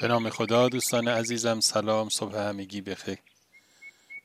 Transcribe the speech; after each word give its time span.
به 0.00 0.08
نام 0.08 0.30
خدا 0.30 0.68
دوستان 0.68 1.08
عزیزم 1.08 1.60
سلام 1.60 2.08
صبح 2.08 2.36
همگی 2.36 2.80
بخیر 2.80 3.18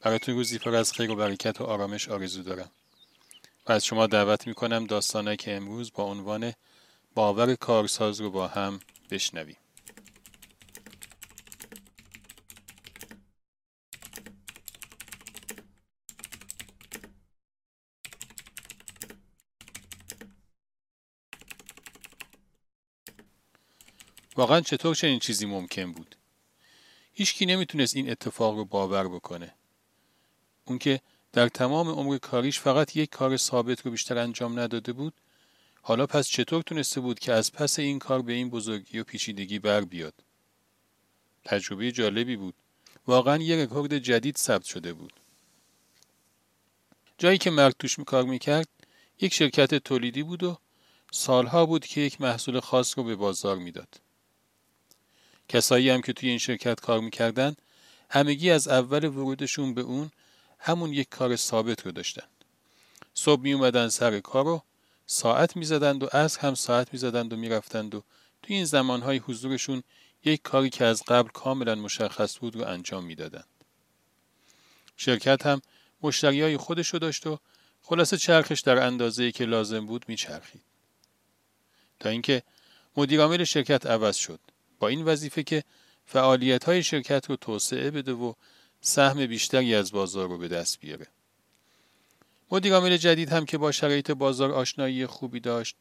براتون 0.02 0.36
روزی 0.36 0.60
پر 0.60 0.76
از 0.76 0.92
خیر 0.92 1.12
و 1.12 1.16
برکت 1.16 1.62
و 1.62 1.64
آرامش 1.64 2.10
آرزو 2.10 2.44
دارم. 2.44 2.70
و 3.68 3.72
از 3.72 3.86
شما 3.86 4.08
دعوت 4.08 4.48
می‌کنم 4.48 4.86
داستانه 4.86 5.36
که 5.36 5.56
امروز 5.56 5.92
با 5.94 6.04
عنوان 6.04 6.54
باور 7.16 7.56
کارساز 7.56 8.22
رو 8.22 8.32
با 8.32 8.48
هم 8.48 8.80
بشنویم. 9.12 9.58
واقعا 24.36 24.62
چطور 24.62 24.96
چنین 24.96 25.20
چیزی 25.20 25.46
ممکن 25.46 25.92
بود؟ 25.92 26.16
هیچکی 27.14 27.46
نمی‌تونست 27.46 27.96
این 27.96 28.10
اتفاق 28.12 28.56
رو 28.56 28.66
باور 28.66 29.08
بکنه. 29.08 29.54
اون 30.66 30.78
که 30.78 31.02
در 31.34 31.48
تمام 31.48 31.90
عمر 31.90 32.18
کاریش 32.18 32.60
فقط 32.60 32.96
یک 32.96 33.10
کار 33.10 33.38
ثابت 33.38 33.82
رو 33.82 33.92
بیشتر 33.92 34.18
انجام 34.18 34.60
نداده 34.60 34.94
بود 34.94 35.14
حالا 35.82 36.06
پس 36.06 36.28
چطور 36.28 36.62
تونسته 36.62 37.02
بود 37.02 37.20
که 37.20 37.34
از 37.34 37.52
پس 37.52 37.80
این 37.80 38.00
کار 38.00 38.22
به 38.22 38.34
این 38.34 38.50
بزرگی 38.50 39.00
و 39.00 39.04
پیچیدگی 39.04 39.60
بر 39.60 39.82
بیاد؟ 39.82 40.14
تجربه 41.46 41.92
جالبی 41.92 42.36
بود. 42.36 42.54
واقعا 43.08 43.38
یک 43.38 43.60
رکورد 43.60 43.98
جدید 43.98 44.38
ثبت 44.38 44.64
شده 44.64 44.94
بود. 44.94 45.14
جایی 47.18 47.38
که 47.38 47.50
مرد 47.50 47.76
توش 47.80 48.00
کار 48.00 48.24
می‌کرد 48.24 48.68
یک 49.22 49.34
شرکت 49.34 49.76
تولیدی 49.76 50.24
بود 50.24 50.44
و 50.44 50.58
سالها 51.12 51.66
بود 51.66 51.86
که 51.86 52.02
یک 52.02 52.22
محصول 52.22 52.60
خاص 52.60 52.98
رو 52.98 53.04
به 53.04 53.16
بازار 53.16 53.58
می‌داد 53.58 54.03
کسایی 55.54 55.90
هم 55.90 56.02
که 56.02 56.14
توی 56.14 56.30
این 56.30 56.38
شرکت 56.38 56.80
کار 56.80 57.00
می‌کردن 57.00 57.56
همگی 58.10 58.52
از 58.52 58.68
اول 58.68 59.06
ورودشون 59.06 59.74
به 59.74 59.82
اون 59.82 60.12
همون 60.60 60.94
یک 60.94 61.10
کار 61.10 61.36
ثابت 61.36 61.86
رو 61.86 61.92
داشتن. 61.92 62.28
صبح 63.14 63.42
می 63.42 63.54
اومدن 63.54 63.90
سر 63.90 64.20
کار 64.20 64.46
رو 64.46 64.64
ساعت 65.06 65.56
می 65.56 65.66
زدند 65.66 66.04
و 66.04 66.10
از 66.12 66.38
هم 66.38 66.56
ساعت 66.56 66.94
می 66.94 67.00
زدند 67.00 67.34
و 67.34 67.36
می 67.36 67.50
رفتند 67.50 67.96
و 67.96 68.04
توی 68.44 68.56
این 68.56 68.66
زمانهای 68.66 69.18
حضورشون 69.18 69.84
یک 70.26 70.42
کاری 70.42 70.70
که 70.70 70.86
از 70.86 71.04
قبل 71.08 71.30
کاملا 71.30 71.76
مشخص 71.76 72.40
بود 72.40 72.56
رو 72.56 72.68
انجام 72.68 73.06
می‌دادند. 73.06 73.48
شرکت 74.98 75.46
هم 75.46 75.62
مشتری 76.02 76.42
های 76.42 76.58
خودش 76.58 76.88
رو 76.88 77.00
داشت 77.00 77.28
و 77.28 77.40
خلاصه 77.82 78.18
چرخش 78.18 78.62
در 78.62 78.84
اندازه‌ای 78.84 79.32
که 79.32 79.46
لازم 79.46 79.86
بود 79.86 80.06
میچرخید. 80.08 80.62
تا 82.00 82.10
اینکه 82.10 82.44
مدیرعامل 82.98 83.44
شرکت 83.44 83.86
عوض 83.86 84.16
شد. 84.16 84.40
با 84.84 84.88
این 84.88 85.06
وظیفه 85.06 85.44
که 85.44 85.64
فعالیت 86.06 86.64
های 86.64 86.84
شرکت 86.84 87.30
رو 87.30 87.36
توسعه 87.36 87.92
بده 87.92 88.14
و 88.14 88.34
سهم 88.82 89.26
بیشتری 89.26 89.76
از 89.76 89.92
بازار 89.92 90.30
رو 90.30 90.38
به 90.38 90.48
دست 90.48 90.80
بیاره. 90.80 91.08
مدیرعامل 92.52 92.98
جدید 92.98 93.30
هم 93.30 93.46
که 93.46 93.58
با 93.58 93.72
شرایط 93.72 94.12
بازار 94.12 94.52
آشنایی 94.52 95.06
خوبی 95.06 95.40
داشت 95.40 95.76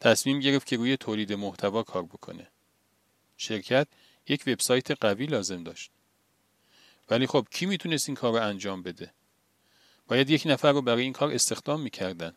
تصمیم 0.00 0.40
گرفت 0.40 0.66
که 0.66 0.76
روی 0.76 0.96
تولید 0.96 1.32
محتوا 1.32 1.82
کار 1.82 2.02
بکنه. 2.02 2.48
شرکت 3.36 3.88
یک 4.28 4.42
وبسایت 4.46 4.90
قوی 4.90 5.26
لازم 5.26 5.64
داشت. 5.64 5.90
ولی 7.10 7.26
خب 7.26 7.46
کی 7.50 7.66
می‌تونست 7.66 8.08
این 8.08 8.16
کار 8.16 8.32
رو 8.32 8.46
انجام 8.46 8.82
بده؟ 8.82 9.12
باید 10.06 10.30
یک 10.30 10.42
نفر 10.46 10.72
رو 10.72 10.82
برای 10.82 11.02
این 11.02 11.12
کار 11.12 11.30
استخدام 11.30 11.80
می‌کردن. 11.80 12.34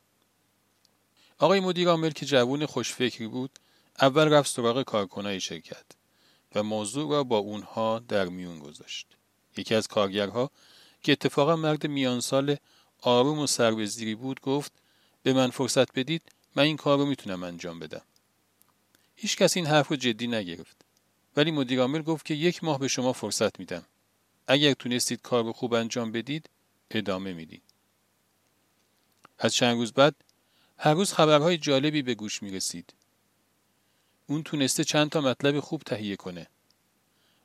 آقای 1.37 1.59
مدیر 1.59 2.09
که 2.09 2.25
جوون 2.25 2.65
خوشفکری 2.65 3.27
بود 3.27 3.59
اول 4.01 4.27
رفت 4.27 4.51
سراغ 4.51 4.83
کارکنای 4.83 5.39
شرکت. 5.39 6.00
و 6.55 6.63
موضوع 6.63 7.11
را 7.11 7.23
با 7.23 7.37
اونها 7.37 7.99
در 7.99 8.25
میون 8.25 8.59
گذاشت. 8.59 9.07
یکی 9.57 9.75
از 9.75 9.87
کارگرها 9.87 10.51
که 11.03 11.11
اتفاقا 11.11 11.55
مرد 11.55 11.87
میان 11.87 12.19
سال 12.19 12.57
آروم 13.01 13.39
و 13.39 13.47
سربزیری 13.47 14.15
بود 14.15 14.41
گفت 14.41 14.71
به 15.23 15.33
من 15.33 15.49
فرصت 15.49 15.99
بدید 15.99 16.21
من 16.55 16.63
این 16.63 16.77
کار 16.77 16.97
رو 16.97 17.05
می‌تونم 17.05 17.43
انجام 17.43 17.79
بدم. 17.79 18.01
هیچ 19.15 19.37
کس 19.37 19.57
این 19.57 19.65
حرف 19.65 19.87
رو 19.87 19.95
جدی 19.95 20.27
نگرفت. 20.27 20.85
ولی 21.37 21.51
مدیر 21.51 22.01
گفت 22.01 22.25
که 22.25 22.33
یک 22.33 22.63
ماه 22.63 22.79
به 22.79 22.87
شما 22.87 23.13
فرصت 23.13 23.59
میدم. 23.59 23.85
اگر 24.47 24.73
تونستید 24.73 25.21
کار 25.21 25.43
رو 25.43 25.53
خوب 25.53 25.73
انجام 25.73 26.11
بدید 26.11 26.49
ادامه 26.91 27.33
می‌دید. 27.33 27.63
از 29.39 29.53
چند 29.53 29.77
روز 29.77 29.93
بعد 29.93 30.15
هر 30.77 30.93
روز 30.93 31.13
خبرهای 31.13 31.57
جالبی 31.57 32.01
به 32.01 32.15
گوش 32.15 32.43
می 32.43 32.51
رسید. 32.51 32.93
اون 34.27 34.43
تونسته 34.43 34.83
چند 34.83 35.09
تا 35.09 35.21
مطلب 35.21 35.59
خوب 35.59 35.81
تهیه 35.81 36.15
کنه. 36.15 36.47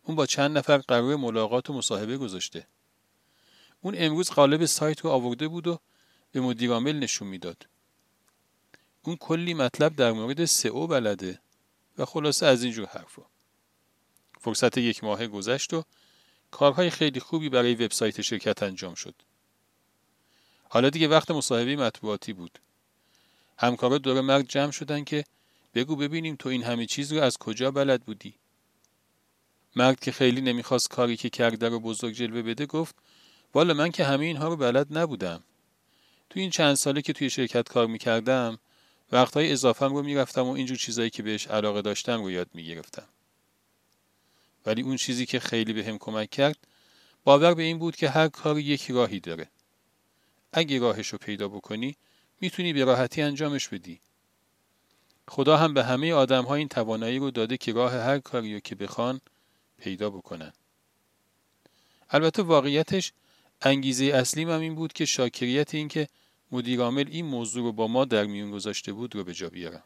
اون 0.03 0.17
با 0.17 0.27
چند 0.27 0.59
نفر 0.59 0.79
قرار 0.79 1.17
ملاقات 1.17 1.71
و 1.71 1.73
مصاحبه 1.73 2.17
گذاشته. 2.17 2.67
اون 3.81 3.95
امروز 3.99 4.31
قالب 4.31 4.67
سایت 4.67 5.01
رو 5.01 5.11
آورده 5.11 5.49
بود 5.49 5.67
و 5.67 5.81
به 6.33 6.41
مدیرعامل 6.41 6.97
نشون 6.99 7.29
می‌داد. 7.29 7.67
اون 9.03 9.17
کلی 9.17 9.55
مطلب 9.55 9.97
در 9.97 10.13
مورد 10.13 10.45
سئو 10.45 10.87
بلده 10.87 11.41
و 11.99 12.05
خلاصه 12.05 12.47
از 12.47 12.63
اینجور 12.63 12.87
حرفا. 12.87 13.23
فرصت 14.41 14.79
یک 14.79 15.05
ماه 15.05 15.27
گذشت 15.27 15.75
و 15.75 15.85
کارهای 16.51 16.91
خیلی 16.91 17.21
خوبی 17.21 17.49
برای 17.49 17.75
وبسایت 17.75 18.23
شرکت 18.23 18.63
انجام 18.63 18.95
شد. 18.95 19.15
حالا 20.69 20.91
دیگه 20.91 21.09
وقت 21.09 21.31
مصاحبه 21.31 21.77
مطبوعاتی 21.77 22.33
بود. 22.33 22.59
همکارا 23.59 23.99
دور 23.99 24.21
مرد 24.21 24.49
جمع 24.49 24.71
شدن 24.71 25.05
که 25.05 25.25
بگو 25.77 25.97
ببینیم 25.97 26.37
تو 26.37 26.49
این 26.49 26.63
همه 26.63 26.87
چیز 26.87 27.13
رو 27.13 27.23
از 27.23 27.39
کجا 27.39 27.71
بلد 27.71 28.03
بودی؟ 28.03 28.35
مرد 29.77 30.01
که 30.01 30.13
خیلی 30.13 30.41
نمی‌خواست 30.41 30.89
کاری 30.91 31.17
که 31.17 31.31
کرده 31.31 31.69
رو 31.69 31.81
بزرگ 31.81 32.15
جلوه 32.15 32.43
بده 32.43 32.67
گفت 32.67 32.95
والا 33.55 33.75
من 33.75 33.91
که 33.91 34.05
همه 34.05 34.25
اینها 34.25 34.49
رو 34.49 34.57
بلد 34.57 34.99
نبودم. 34.99 35.43
تو 36.31 36.41
این 36.41 36.51
چند 36.51 36.75
ساله 36.75 37.03
که 37.03 37.13
توی 37.13 37.31
شرکت 37.31 37.69
کار 37.69 37.87
می‌کردم 37.87 38.59
وقتهای 39.13 39.53
اضافم 39.53 39.95
رو 39.95 40.03
می‌رفتم 40.03 40.47
و 40.47 40.51
اینجور 40.51 40.77
چیزایی 40.77 41.11
که 41.11 41.23
بهش 41.23 41.47
علاقه 41.47 41.83
داشتم 41.83 42.23
رو 42.23 42.31
یاد 42.31 42.49
می‌گرفتم. 42.55 43.09
ولی 44.67 44.83
اون 44.83 44.97
چیزی 44.97 45.27
که 45.27 45.41
خیلی 45.41 45.73
به 45.73 45.85
هم 45.85 45.99
کمک 45.99 46.31
کرد 46.31 46.59
باور 47.25 47.55
به 47.55 47.63
این 47.63 47.79
بود 47.79 47.97
که 47.97 48.09
هر 48.09 48.29
کاری 48.29 48.63
یک 48.63 48.91
راهی 48.91 49.21
داره. 49.21 49.49
اگه 50.53 50.79
راهش 50.79 51.09
رو 51.09 51.19
پیدا 51.19 51.49
بکنی 51.49 51.97
می‌تونی 52.41 52.73
به 52.73 52.85
راحتی 52.85 53.23
انجامش 53.23 53.69
بدی. 53.69 54.01
خدا 55.29 55.57
هم 55.57 55.75
به 55.75 55.85
همه 55.85 56.13
آدم 56.13 56.45
ها 56.45 56.55
این 56.55 56.69
توانایی 56.69 57.19
رو 57.19 57.31
داده 57.31 57.57
که 57.57 57.73
راه 57.73 57.93
هر 57.93 58.19
کاری 58.19 58.55
رو 58.55 58.61
که 58.61 58.75
بخوان 58.75 59.21
پیدا 59.79 60.11
بکنن. 60.11 60.53
البته 62.11 62.43
واقعیتش 62.43 63.13
انگیزه 63.63 64.05
اصلی 64.05 64.43
هم 64.43 64.61
این 64.61 64.75
بود 64.75 64.93
که 64.93 65.05
شاکریت 65.05 65.75
این 65.75 65.89
که 65.89 66.09
مدیرعامل 66.53 67.05
این 67.09 67.27
موضوع 67.27 67.63
رو 67.63 67.73
با 67.73 67.89
ما 67.89 68.05
در 68.05 68.25
میون 68.25 68.51
گذاشته 68.51 68.93
بود 68.93 69.15
رو 69.15 69.25
به 69.25 69.35
جا 69.35 69.51
بیارم. 69.51 69.83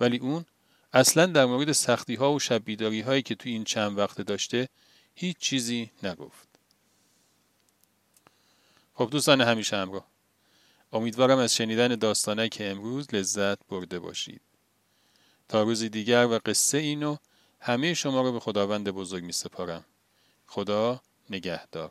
ولی 0.00 0.18
اون 0.18 0.44
اصلا 0.92 1.26
در 1.26 1.44
مورد 1.44 1.72
سختی 1.72 2.14
ها 2.14 2.32
و 2.32 2.38
شبیداری 2.38 3.00
هایی 3.00 3.22
که 3.22 3.34
توی 3.34 3.52
این 3.52 3.64
چند 3.64 3.98
وقت 3.98 4.20
داشته 4.20 4.68
هیچ 5.14 5.36
چیزی 5.38 5.90
نگفت. 6.02 6.48
خب 8.94 9.08
دوستان 9.10 9.40
همیشه 9.40 9.76
همراه. 9.76 10.06
امیدوارم 10.92 11.38
از 11.38 11.54
شنیدن 11.54 11.88
داستانه 11.88 12.48
که 12.48 12.70
امروز 12.70 13.14
لذت 13.14 13.58
برده 13.68 13.98
باشید. 13.98 14.40
تا 15.48 15.62
روزی 15.62 15.88
دیگر 15.88 16.26
و 16.26 16.38
قصه 16.46 16.78
اینو 16.78 17.16
همه 17.60 17.94
شما 17.94 18.22
رو 18.22 18.32
به 18.32 18.40
خداوند 18.40 18.90
بزرگ 18.90 19.24
می 19.24 19.32
سپارم. 19.32 19.84
خدا 20.46 21.00
نگهدار. 21.30 21.90